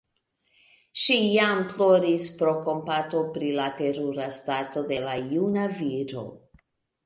[1.01, 6.29] Ŝi jam ploris pro kompato pri la terura stato de la juna viro.